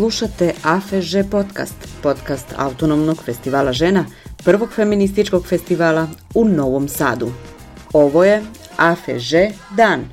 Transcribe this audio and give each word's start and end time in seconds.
Slušate 0.00 0.54
AFŽ 0.64 1.30
podcast, 1.30 1.88
podcast 2.02 2.54
Autonomnog 2.58 3.22
festivala 3.24 3.72
žena, 3.72 4.04
prvog 4.44 4.72
feminističkog 4.72 5.46
festivala 5.46 6.08
u 6.34 6.44
Novom 6.44 6.88
Sadu. 6.88 7.32
Ovo 7.92 8.24
je 8.24 8.42
AFŽ 8.76 9.32
dan. 9.76 10.04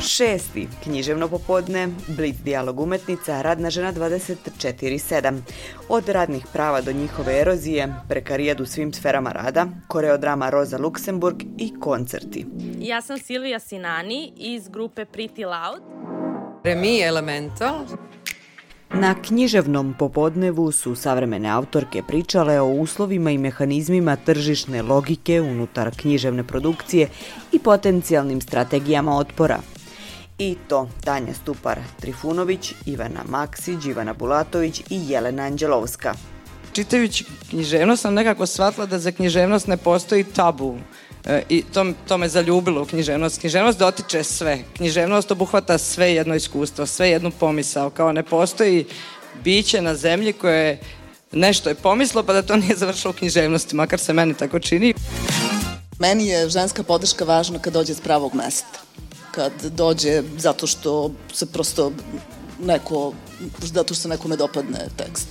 Šesti, 0.00 0.68
književno 0.82 1.28
popodne, 1.28 1.88
Blitz 2.08 2.38
dijalog 2.44 2.80
umetnica, 2.80 3.42
radna 3.42 3.70
žena 3.70 3.92
24-7. 3.92 5.40
Od 5.88 6.08
radnih 6.08 6.46
prava 6.52 6.80
do 6.80 6.92
njihove 6.92 7.40
erozije, 7.40 7.94
prekarijed 8.08 8.60
u 8.60 8.66
svim 8.66 8.92
sferama 8.92 9.32
rada, 9.32 9.66
koreodrama 9.88 10.50
Roza 10.50 10.78
Luksemburg 10.78 11.42
i 11.58 11.80
koncerti. 11.80 12.46
Ja 12.78 13.00
sam 13.00 13.18
Silvija 13.18 13.58
Sinani 13.58 14.32
iz 14.36 14.68
grupe 14.68 15.04
Pretty 15.04 15.46
Loud. 15.46 15.93
Remi 16.64 17.00
Elemental. 17.02 17.84
Na 18.90 19.14
književnom 19.22 19.94
popodnevu 19.98 20.72
su 20.72 20.94
savremene 20.96 21.50
autorke 21.50 22.02
pričale 22.08 22.60
o 22.60 22.66
uslovima 22.66 23.30
i 23.30 23.38
mehanizmima 23.38 24.16
tržišne 24.16 24.82
logike 24.82 25.40
unutar 25.40 25.90
književne 25.96 26.44
produkcije 26.44 27.08
i 27.52 27.58
potencijalnim 27.58 28.40
strategijama 28.40 29.16
otpora. 29.16 29.58
I 30.38 30.56
to 30.68 30.88
Tanja 31.04 31.34
Stupar 31.34 31.78
Trifunović, 32.00 32.72
Ivana 32.86 33.20
Maksić, 33.28 33.84
Ivana 33.84 34.12
Bulatović 34.12 34.80
i 34.80 35.00
Jelena 35.08 35.42
Anđelovska. 35.42 36.14
Čitajući 36.72 37.24
književnost 37.50 38.02
sam 38.02 38.14
nekako 38.14 38.46
shvatila 38.46 38.86
da 38.86 38.98
za 38.98 39.12
književnost 39.12 39.66
ne 39.66 39.76
postoji 39.76 40.24
tabu. 40.24 40.78
E, 41.26 41.42
I 41.48 41.62
to, 41.62 41.92
to 42.08 42.18
me 42.18 42.28
zaljubilo 42.28 42.82
u 42.82 42.86
književnost. 42.86 43.40
Književnost 43.40 43.78
dotiče 43.78 44.24
sve. 44.24 44.58
Književnost 44.76 45.30
obuhvata 45.30 45.78
sve 45.78 46.14
jedno 46.14 46.34
iskustvo, 46.34 46.86
sve 46.86 47.10
jednu 47.10 47.30
pomisao. 47.30 47.90
Kao 47.90 48.12
ne 48.12 48.22
postoji 48.22 48.84
biće 49.44 49.82
na 49.82 49.94
zemlji 49.94 50.32
koje 50.32 50.80
nešto 51.32 51.68
je 51.68 51.74
pomislo 51.74 52.22
pa 52.22 52.32
da 52.32 52.42
to 52.42 52.56
nije 52.56 52.76
završilo 52.76 53.10
u 53.10 53.18
književnosti, 53.18 53.76
makar 53.76 54.00
se 54.00 54.12
meni 54.12 54.34
tako 54.34 54.58
čini. 54.58 54.94
Meni 55.98 56.26
je 56.26 56.48
ženska 56.48 56.82
podrška 56.82 57.24
važna 57.24 57.58
kad 57.58 57.72
dođe 57.72 57.94
s 57.94 58.00
pravog 58.00 58.34
mesta. 58.34 58.78
Kad 59.30 59.52
dođe 59.62 60.22
zato 60.38 60.66
što 60.66 61.10
se 61.32 61.46
prosto 61.46 61.92
neko, 62.60 63.12
zato 63.62 63.94
što 63.94 64.02
se 64.02 64.08
nekome 64.08 64.36
dopadne 64.36 64.86
tekst. 64.96 65.28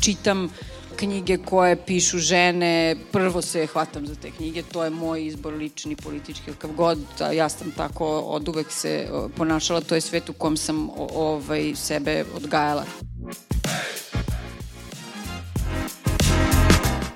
Čitam 0.00 0.50
knjige 0.98 1.38
koje 1.38 1.76
pišu 1.76 2.18
žene, 2.18 2.96
prvo 3.12 3.42
se 3.42 3.66
hvatam 3.66 4.06
za 4.06 4.14
te 4.14 4.30
knjige, 4.30 4.62
to 4.62 4.84
je 4.84 4.90
moj 4.90 5.26
izbor 5.26 5.54
lični, 5.54 5.96
politički, 5.96 6.50
kav 6.58 6.70
god, 6.70 6.98
ja 7.32 7.48
sam 7.48 7.70
tako 7.76 8.06
od 8.20 8.48
uvek 8.48 8.70
se 8.70 9.08
ponašala, 9.36 9.80
to 9.80 9.94
je 9.94 10.00
svet 10.00 10.28
u 10.28 10.32
kom 10.32 10.56
sam 10.56 10.90
ovaj, 10.96 11.72
sebe 11.74 12.24
odgajala. 12.36 12.84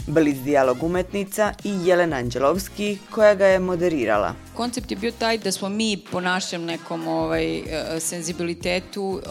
Bliz 0.07 0.43
dijalog 0.43 0.83
umetnica 0.83 1.53
i 1.65 1.75
Jelena 1.85 2.17
Anđelovski 2.17 2.99
koja 3.11 3.35
ga 3.35 3.47
je 3.47 3.59
moderirala. 3.59 4.35
Koncept 4.55 4.91
je 4.91 4.97
bio 4.97 5.13
taj 5.19 5.39
da 5.39 5.53
smo 5.53 5.69
mi 5.69 5.99
po 6.11 6.21
našem 6.21 6.65
nekom 6.65 7.09
ovaj, 7.09 7.57
eh, 7.57 8.01
senzibilitetu 8.01 9.03
uh, 9.03 9.23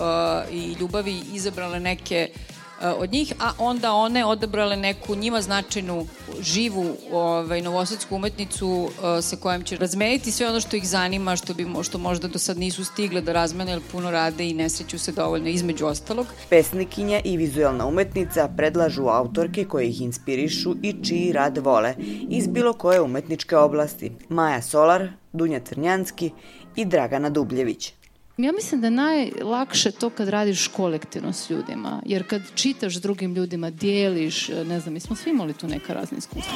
i 0.51 0.75
ljubavi 0.79 1.21
izabrale 1.33 1.79
neke 1.79 2.29
uh, 2.29 2.60
od 2.97 3.11
njih, 3.11 3.33
a 3.39 3.51
onda 3.57 3.93
one 3.93 4.25
odabrale 4.25 4.77
neku 4.77 5.15
njima 5.15 5.41
značajnu 5.41 6.07
živu 6.41 6.97
ovaj, 7.11 7.61
novosadsku 7.61 8.15
umetnicu 8.15 8.67
uh, 8.67 8.89
sa 9.21 9.35
kojom 9.35 9.63
će 9.63 9.77
razmeniti 9.77 10.31
sve 10.31 10.47
ono 10.47 10.59
što 10.59 10.75
ih 10.75 10.87
zanima, 10.87 11.35
što, 11.35 11.53
bi, 11.53 11.67
što 11.83 11.97
možda 11.97 12.27
do 12.27 12.39
sad 12.39 12.57
nisu 12.57 12.85
stigle 12.85 13.21
da 13.21 13.33
razmene, 13.33 13.71
jer 13.71 13.81
puno 13.91 14.11
rade 14.11 14.49
i 14.49 14.53
ne 14.53 14.69
sreću 14.69 14.99
se 14.99 15.11
dovoljno 15.11 15.49
između 15.49 15.85
ostalog. 15.85 16.27
Pesnikinja 16.49 17.21
i 17.23 17.37
vizualna 17.37 17.87
umetnica 17.87 18.49
predlažu 18.57 19.07
autorke 19.07 19.65
koje 19.65 19.87
ih 19.87 20.01
inspirišu 20.01 20.75
i 20.81 20.95
čiji 21.03 21.31
rad 21.31 21.57
vole 21.57 21.95
iz 22.29 22.47
bilo 22.47 22.73
koje 22.73 23.01
umetničke 23.01 23.57
oblasti. 23.57 24.11
Maja 24.29 24.61
Solar, 24.61 25.07
Dunja 25.33 25.59
Crnjanski 25.59 26.31
i 26.75 26.85
Dragana 26.85 27.29
Dubljević. 27.29 27.93
Ja 28.41 28.51
mislim 28.51 28.81
da 28.81 28.87
je 28.87 28.91
najlakše 28.91 29.91
to 29.91 30.09
kad 30.09 30.29
radiš 30.29 30.67
kolektivno 30.67 31.33
s 31.33 31.49
ljudima, 31.49 32.01
jer 32.05 32.27
kad 32.27 32.41
čitaš 32.55 32.97
s 32.97 33.01
drugim 33.01 33.35
ljudima, 33.35 33.69
dijeliš, 33.69 34.49
ne 34.49 34.79
znam, 34.79 34.93
mi 34.93 34.99
smo 34.99 35.15
svi 35.15 35.29
imali 35.29 35.53
tu 35.53 35.67
neka 35.67 35.93
razna 35.93 36.17
iskustva. 36.17 36.53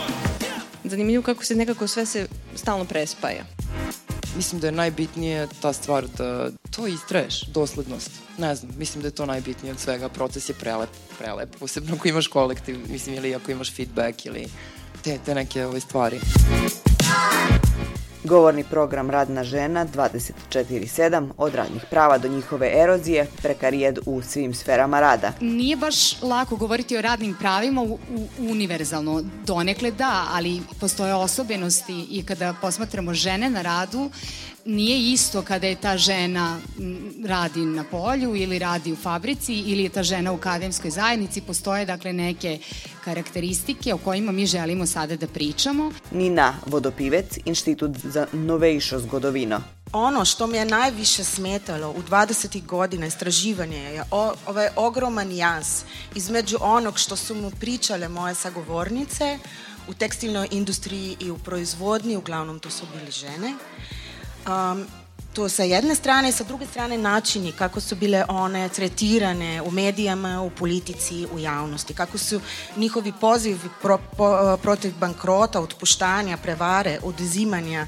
Zanimljivo 0.84 1.24
kako 1.24 1.44
se 1.44 1.56
nekako 1.56 1.88
sve 1.88 2.06
se 2.06 2.28
stalno 2.56 2.85
prespaja. 2.85 3.45
Mislim 4.35 4.62
da 4.62 4.68
je 4.68 4.72
najbitnije 4.72 5.47
ta 5.62 5.74
stvar 5.74 6.07
da 6.18 6.50
to 6.75 6.88
istraješ, 6.88 7.41
doslednost. 7.41 8.12
Ne 8.38 8.56
znam, 8.56 8.72
mislim 8.78 9.01
da 9.01 9.07
je 9.07 9.16
to 9.16 9.25
najbitnije 9.25 9.72
od 9.72 9.79
svega. 9.79 10.09
Proces 10.09 10.50
je 10.50 10.53
prelep, 10.53 10.90
prelep, 11.19 11.56
posebno 11.59 11.95
ako 11.95 12.07
imaš 12.07 12.28
kolektiv, 12.28 12.79
mislim, 12.90 13.16
ili 13.16 13.35
ako 13.35 13.51
imaš 13.51 13.75
feedback 13.75 14.25
ili 14.25 14.47
te, 15.03 15.19
te 15.25 15.35
neke 15.35 15.66
ove 15.66 15.79
stvari. 15.79 16.19
Govorni 18.25 18.63
program 18.63 19.09
Radna 19.09 19.44
žena 19.44 19.86
24-7 19.86 21.30
od 21.38 21.56
radnih 21.56 21.86
prava 21.90 22.18
do 22.18 22.28
njihove 22.28 22.72
erozije, 22.75 23.28
prekarijed 23.41 24.00
u 24.06 24.22
svim 24.22 24.53
sferama 24.53 25.00
rada. 25.00 25.31
Nije 25.41 25.75
baš 25.75 26.22
lako 26.22 26.56
govoriti 26.56 26.97
o 26.97 27.02
radnim 27.02 27.36
pravima 27.40 27.81
u, 27.81 27.94
u, 27.94 28.00
univerzalno. 28.40 29.24
Donekle 29.46 29.91
da, 29.91 30.25
ali 30.31 30.62
postoje 30.80 31.13
osobenosti 31.13 32.08
i 32.09 32.25
kada 32.25 32.56
posmatramo 32.62 33.13
žene 33.13 33.50
na 33.50 33.62
radu, 33.62 34.09
nije 34.66 35.14
isto 35.14 35.42
kada 35.42 35.68
je 35.68 35.76
ta 35.76 35.98
žena 35.98 36.59
radi 37.26 37.59
na 37.59 37.84
polju 37.84 38.36
ili 38.36 38.59
radi 38.59 38.92
u 38.92 38.96
fabrici 38.96 39.53
ili 39.53 39.84
je 39.84 39.90
ta 39.90 40.03
žena 40.03 40.31
u 40.31 40.36
akademskoj 40.36 40.92
zajednici. 40.92 41.42
Postoje 41.42 41.86
dakle 41.86 42.14
neke 42.14 42.59
karakteristike 43.04 43.94
o 43.94 43.98
kojima 43.98 44.31
mi 44.31 44.46
želimo 44.46 44.86
sada 44.86 45.16
da 45.16 45.28
pričamo. 45.28 45.92
Nina 46.12 46.54
Vodopivec, 46.66 47.38
Inštitut 47.46 47.92
za 47.98 48.28
novejšo 48.34 49.00
zgodovino. 49.00 49.62
Ono 49.94 50.25
što 50.25 50.48
mi 50.48 50.58
je 50.58 50.66
najviše 50.66 51.24
smetalo 51.24 51.90
u 51.90 52.02
20. 52.09 52.66
godina 52.66 53.06
istraživanja 53.06 53.78
je 53.78 54.04
o, 54.12 54.34
ovaj 54.48 54.68
ogroman 54.75 55.31
jaz 55.31 55.84
između 56.16 56.58
onog 56.62 57.00
što 57.00 57.16
su 57.16 57.36
mu 57.36 57.52
pričale 57.59 58.09
moje 58.09 58.36
sagovornice 58.36 59.40
u 59.88 59.94
tekstilnoj 59.94 60.48
industriji 60.52 61.18
i 61.20 61.31
u 61.31 61.38
proizvodnji, 61.38 62.18
uglavnom 62.18 62.59
to 62.59 62.70
su 62.70 62.86
bili 62.94 63.12
žene, 63.12 63.54
Um, 64.47 64.85
to 65.35 65.50
sa 65.50 65.63
jedne 65.63 65.95
strane, 65.95 66.31
sa 66.31 66.44
druge 66.44 66.66
strane 66.66 66.97
načini 66.97 67.51
kako 67.51 67.79
su 67.81 67.95
bile 67.95 68.23
one 68.29 68.69
tretirane 68.69 69.61
u 69.61 69.72
medijama, 69.72 70.41
u 70.41 70.50
politici, 70.50 71.28
u 71.35 71.39
javnosti, 71.39 71.94
kako 71.94 72.17
su 72.17 72.39
njihovi 72.78 73.13
pozivi 73.22 73.69
pro, 73.81 73.97
po, 74.17 74.57
protiv 74.61 74.94
bankrota, 75.00 75.59
otpuštanja, 75.59 76.38
prevare, 76.38 77.00
oduzimanja, 77.03 77.88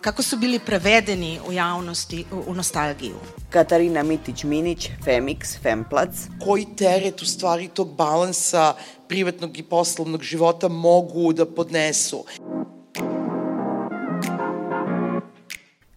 kako 0.00 0.22
su 0.22 0.36
bili 0.36 0.58
prevedeni 0.58 1.40
u 1.48 1.52
javnosti 1.52 2.24
u, 2.32 2.50
u 2.50 2.54
nostalgiju. 2.54 3.16
Katarina 3.50 4.02
Mitić-Minić, 4.02 4.90
Femix, 5.04 5.58
Femplac. 5.62 6.10
Koji 6.44 6.66
teret 6.76 7.22
u 7.22 7.26
stvari 7.26 7.68
tog 7.68 7.94
balansa 7.94 8.74
privatnog 9.08 9.58
i 9.58 9.62
poslovnog 9.62 10.22
života 10.22 10.68
mogu 10.68 11.32
da 11.32 11.46
podnesu? 11.46 12.24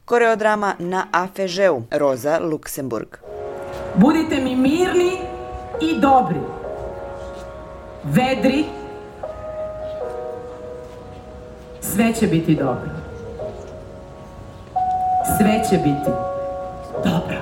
Koreodrama 0.08 0.76
na 0.80 1.08
AFŽ-u, 1.12 1.84
Roza 1.92 2.40
Luksemburg. 2.40 3.08
Budite 3.96 4.36
mi 4.36 4.56
mirni 4.56 5.12
i 5.82 6.00
dobri. 6.00 6.40
Vedri. 8.04 8.66
Sve 11.82 12.14
će 12.14 12.28
biti 12.28 12.56
dobro. 12.56 12.90
Sve 15.38 15.62
će 15.70 15.78
biti 15.78 16.12
dobro. 17.04 17.42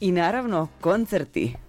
I 0.00 0.12
naravno, 0.12 0.68
koncerti. 0.80 1.63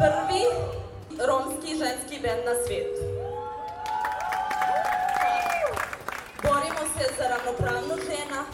Prvi 0.00 0.44
romski 1.28 1.68
ženski 1.68 2.20
bend 2.22 2.42
na 2.44 2.54
svijetu. 2.66 3.02
Borimo 6.42 6.82
se 6.94 7.04
za 7.18 7.28
ravnopravnost 7.28 8.02
žena, 8.10 8.44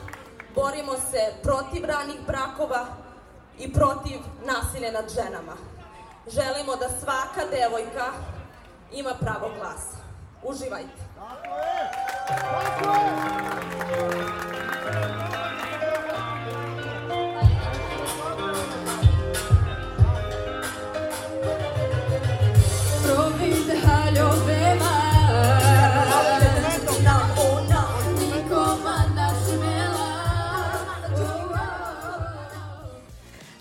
borimo 0.54 0.92
se 0.92 1.22
protiv 1.42 1.84
ranih 1.84 2.20
brakova 2.26 2.86
i 3.58 3.72
protiv 3.72 4.18
nasilja 4.44 4.92
nad 4.92 5.08
ženama. 5.14 5.56
Želimo 6.26 6.76
da 6.76 6.88
svaka 6.88 7.42
devojka 7.50 8.06
ima 8.92 9.14
pravo 9.20 9.50
glasa. 9.58 9.96
Uživajte. 10.42 11.02
Tako 11.16 11.56
je! 11.56 11.90
Tako 12.28 12.90
je! 12.94 14.45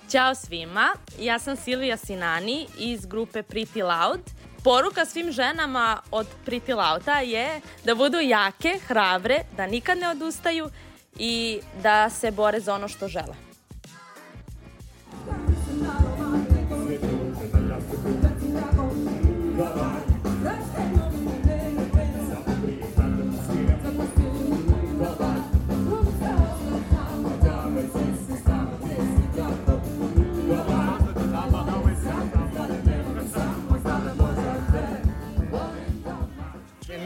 Ćao 0.09 0.35
svima, 0.35 0.93
ja 1.19 1.39
sam 1.39 1.55
Silvija 1.55 1.97
Sinani 1.97 2.67
iz 2.77 3.05
grupe 3.05 3.41
Pretty 3.41 3.83
Loud. 3.83 4.21
Poruka 4.63 5.05
svim 5.05 5.31
ženama 5.31 6.01
od 6.11 6.27
Pretty 6.45 6.75
Louda 6.75 7.19
je 7.19 7.61
da 7.85 7.95
budu 7.95 8.19
jake, 8.19 8.79
hrabre, 8.87 9.39
da 9.57 9.67
nikad 9.67 9.97
ne 9.97 10.09
odustaju 10.09 10.69
i 11.17 11.59
da 11.83 12.09
se 12.09 12.31
bore 12.31 12.59
za 12.59 12.75
ono 12.75 12.87
što 12.87 13.07
žele. 13.07 13.35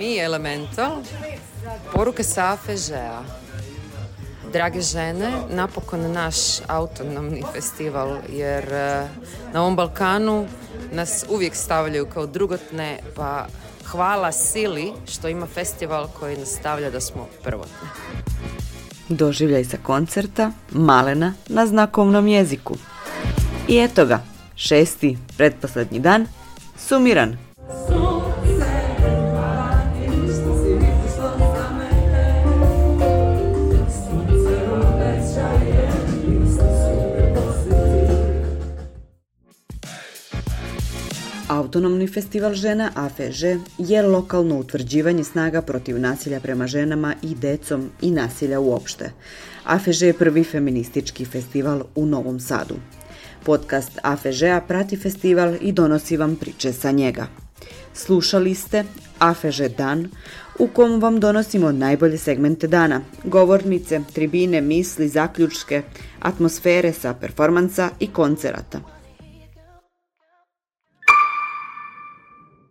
Mi 0.10 0.18
Elemental, 0.18 1.04
poruke 1.94 2.24
sa 2.24 2.58
AFŽ-a. 2.58 3.22
Drage 4.54 4.82
žene, 4.82 5.30
napokon 5.54 6.02
naš 6.12 6.36
autonomni 6.68 7.44
festival, 7.54 8.18
jer 8.30 8.74
e, 8.74 9.08
na 9.54 9.62
ovom 9.62 9.76
Balkanu 9.76 10.48
nas 10.92 11.26
uvijek 11.30 11.56
stavljaju 11.56 12.06
kao 12.06 12.26
drugotne, 12.26 13.00
pa 13.16 13.46
hvala 13.86 14.32
sili 14.32 14.92
što 15.08 15.28
ima 15.28 15.46
festival 15.46 16.08
koji 16.20 16.38
nas 16.38 16.50
stavlja 16.50 16.90
da 16.90 17.02
smo 17.02 17.28
prvotne. 17.44 17.90
Doživljaj 19.10 19.66
sa 19.66 19.78
koncerta 19.84 20.52
Malena 20.72 21.34
na 21.48 21.68
znakovnom 21.68 22.28
jeziku. 22.28 22.76
I 23.68 23.78
eto 23.78 24.06
ga, 24.06 24.24
šesti, 24.56 25.18
pretposlednji 25.38 26.00
dan, 26.00 26.28
sumiran. 26.78 27.38
Autonomni 41.70 42.08
festival 42.08 42.54
žena 42.54 42.90
AFŽ 42.96 43.42
je 43.78 44.02
lokalno 44.02 44.58
utvrđivanje 44.60 45.24
snaga 45.24 45.62
protiv 45.62 46.00
nasilja 46.00 46.40
prema 46.40 46.68
ženama 46.68 47.14
i 47.24 47.36
decom 47.36 47.90
i 48.02 48.12
nasilja 48.12 48.60
uopšte. 48.60 49.12
AFŽ 49.66 50.02
je 50.02 50.14
prvi 50.14 50.44
feministički 50.44 51.26
festival 51.26 51.84
u 51.96 52.06
Novom 52.06 52.40
Sadu. 52.40 52.76
Podcast 53.44 54.00
AFŽ-a 54.04 54.62
prati 54.68 54.98
festival 54.98 55.56
i 55.62 55.72
donosi 55.72 56.18
vam 56.18 56.36
priče 56.36 56.74
sa 56.74 56.92
njega. 56.92 57.28
Slušali 57.94 58.56
ste 58.56 58.84
AFŽ 59.20 59.62
Dan, 59.78 60.10
u 60.60 60.68
kom 60.68 61.02
vam 61.02 61.20
donosimo 61.20 61.72
najbolje 61.72 62.18
segmente 62.18 62.68
dana, 62.68 63.02
govornice, 63.24 64.02
tribine, 64.14 64.62
misli, 64.62 65.08
zaključke, 65.08 65.82
atmosfere 66.20 66.94
sa 66.94 67.14
performansa 67.14 67.90
i 68.00 68.08
koncerata. 68.08 68.99